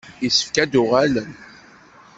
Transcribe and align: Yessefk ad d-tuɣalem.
Yessefk 0.23 0.55
ad 0.63 0.69
d-tuɣalem. 0.71 1.31